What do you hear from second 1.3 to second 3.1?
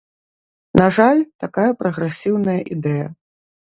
такая прагрэсіўная ідэя.